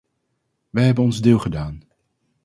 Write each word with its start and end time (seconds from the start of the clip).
Wij 0.69 0.85
hebben 0.85 1.03
ons 1.03 1.21
deel 1.21 1.39
gedaan. 1.39 1.83